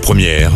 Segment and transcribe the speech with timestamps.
[0.00, 0.52] Première,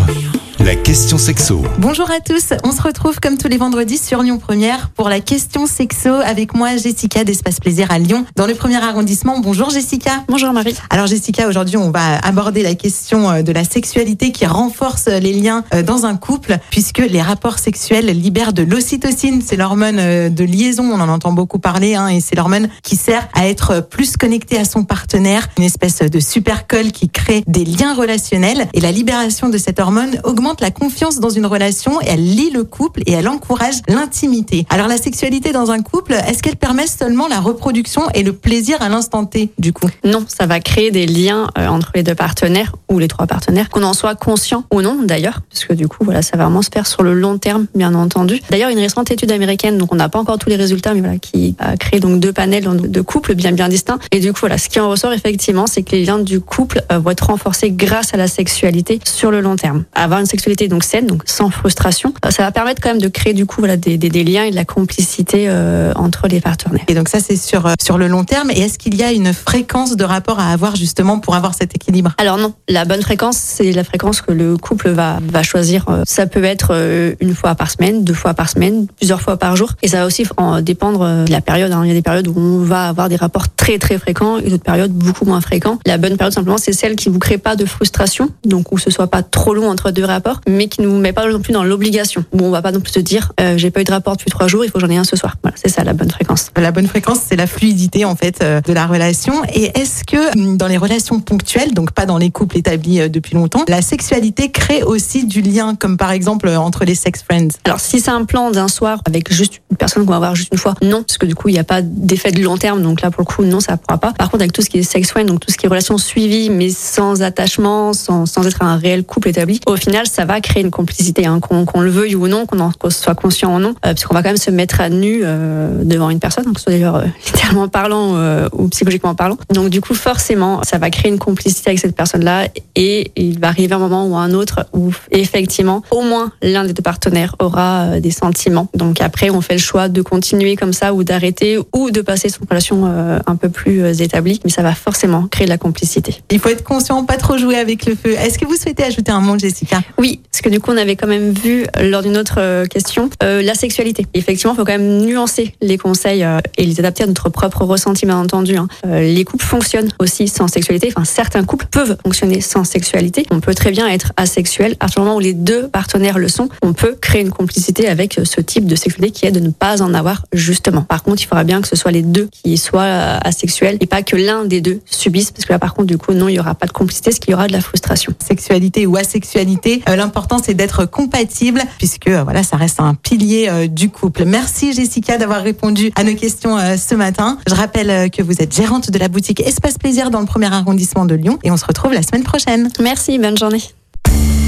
[0.61, 1.63] la question sexo.
[1.79, 5.21] Bonjour à tous, on se retrouve comme tous les vendredis sur Lyon Première pour la
[5.21, 9.39] question sexo avec moi Jessica d'Espace Plaisir à Lyon dans le premier arrondissement.
[9.41, 10.25] Bonjour Jessica.
[10.29, 10.75] Bonjour Marie.
[10.89, 15.33] Alors Jessica, aujourd'hui on va aborder la question euh, de la sexualité qui renforce les
[15.33, 20.29] liens euh, dans un couple puisque les rapports sexuels libèrent de l'ocytocine, c'est l'hormone euh,
[20.31, 23.81] de liaison, on en entend beaucoup parler hein, et c'est l'hormone qui sert à être
[23.81, 28.69] plus connecté à son partenaire, une espèce de super colle qui crée des liens relationnels
[28.73, 32.65] et la libération de cette hormone augmente la confiance dans une relation, elle lie le
[32.65, 34.67] couple et elle encourage l'intimité.
[34.71, 38.81] Alors la sexualité dans un couple, est-ce qu'elle permet seulement la reproduction et le plaisir
[38.81, 39.89] à l'instant T du coup?
[40.05, 43.69] Non, ça va créer des liens euh, entre les deux partenaires ou les trois partenaires,
[43.69, 46.63] qu'on en soit conscient ou non d'ailleurs, parce que du coup voilà, ça va vraiment
[46.63, 48.41] se faire sur le long terme, bien entendu.
[48.51, 51.19] D'ailleurs, une récente étude américaine, donc on n'a pas encore tous les résultats, mais voilà,
[51.19, 53.99] qui a créé donc deux panels de couples bien bien distincts.
[54.13, 56.83] Et du coup voilà, ce qui en ressort effectivement, c'est que les liens du couple
[56.93, 59.85] euh, vont être renforcés grâce à la sexualité sur le long terme.
[59.95, 63.09] Avoir une sexualité donc saine, donc sans frustration, euh, ça va permettre quand même de
[63.09, 66.41] créer du coup voilà des, des, des liens et de la complicité euh, entre les
[66.41, 66.85] partenaires.
[66.89, 68.51] Et donc ça c'est sur euh, sur le long terme.
[68.51, 71.75] Et est-ce qu'il y a une fréquence de rapport à avoir justement pour avoir cet
[71.75, 72.13] équilibre?
[72.19, 75.87] Alors non, la bonne fréquence c'est la fréquence que le couple va va choisir.
[76.07, 76.75] Ça peut être
[77.21, 80.07] une fois par semaine, deux fois par semaine, plusieurs fois par jour, et ça va
[80.07, 81.73] aussi en dépendre de la période.
[81.73, 81.81] Hein.
[81.85, 84.51] Il y a des périodes où on va avoir des rapports très très fréquents et
[84.51, 85.79] d'autres périodes beaucoup moins fréquents.
[85.87, 88.91] La bonne période simplement c'est celle qui vous crée pas de frustration, donc où ce
[88.91, 91.53] soit pas trop long entre deux rapports, mais qui ne vous met pas non plus
[91.53, 92.25] dans l'obligation.
[92.33, 94.31] Bon, on va pas non plus se dire, euh, j'ai pas eu de rapport depuis
[94.31, 95.37] trois jours, il faut que j'en ai un ce soir.
[95.43, 96.51] Voilà, c'est ça la bonne fréquence.
[96.57, 99.35] La bonne fréquence, c'est la fluidité en fait euh, de la relation.
[99.53, 103.09] Et est-ce que hum, dans les relations ponctuelles, donc pas dans les couples établis euh,
[103.09, 107.49] depuis longtemps, la sexualité crée aussi du lien, comme par exemple entre les sex friends?
[107.65, 110.59] Alors si c'est un plan d'un soir avec juste personne qu'on va voir juste une
[110.59, 113.01] fois, non, parce que du coup il n'y a pas d'effet de long terme, donc
[113.01, 114.13] là pour le coup non, ça pourra pas.
[114.13, 116.51] Par contre avec tout ce qui est sex donc tout ce qui est relation suivie,
[116.51, 120.63] mais sans attachement, sans, sans être un réel couple établi, au final ça va créer
[120.63, 123.95] une complicité, hein, qu'on le veuille ou non, qu'on en soit conscient ou non, euh,
[123.95, 126.65] parce qu'on va quand même se mettre à nu euh, devant une personne, que ce
[126.65, 129.37] soit d'ailleurs euh, littéralement parlant euh, ou psychologiquement parlant.
[129.53, 133.49] Donc du coup, forcément, ça va créer une complicité avec cette personne-là et il va
[133.49, 138.01] arriver un moment ou un autre où effectivement, au moins l'un des deux partenaires aura
[138.01, 138.69] des sentiments.
[138.75, 142.29] Donc après, on fait le choix de continuer comme ça ou d'arrêter ou de passer
[142.29, 145.51] sur une relation euh, un peu plus euh, établie, mais ça va forcément créer de
[145.51, 146.17] la complicité.
[146.31, 148.13] Il faut être conscient, pas trop jouer avec le feu.
[148.13, 149.81] Est-ce que vous souhaitez ajouter un mot, Jessica?
[149.99, 153.11] Oui, parce que du coup, on avait quand même vu lors d'une autre euh, question
[153.23, 154.07] euh, la sexualité.
[154.15, 157.65] Effectivement, il faut quand même nuancer les conseils euh, et les adapter à notre propre
[157.65, 158.57] ressenti, bien entendu.
[158.57, 158.69] Hein.
[158.87, 160.93] Euh, les couples fonctionnent aussi sans sexualité.
[160.95, 163.27] Enfin, certains couples peuvent fonctionner sans sexualité.
[163.31, 164.73] On peut très bien être asexuel.
[164.73, 167.89] À partir du moment où les deux partenaires le sont, on peut créer une complicité
[167.89, 170.83] avec ce type de sexualité qui est de ne pas en avoir justement.
[170.83, 173.87] Par contre, il faudra bien que ce soit les deux qui soient euh, asexuels et
[173.87, 176.35] pas que l'un des deux subisse, parce que là, par contre, du coup, non, il
[176.35, 178.13] y aura pas de complicité, ce qu'il y aura de la frustration.
[178.25, 183.69] Sexualité ou asexualité, euh, l'important c'est d'être compatible, puisque euh, voilà, ça reste un pilier
[183.69, 184.25] du couple.
[184.25, 187.39] Merci Jessica d'avoir répondu à nos questions ce matin.
[187.49, 191.07] Je rappelle que vous êtes gérante de la boutique Espace Plaisir dans le premier arrondissement
[191.07, 192.71] de Lyon, et on se retrouve la semaine prochaine.
[192.81, 193.76] Merci, bonne journée.